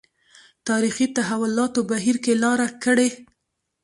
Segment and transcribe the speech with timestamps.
[0.67, 3.09] تاریخي تحولاتو بهیر کې لاره کړې.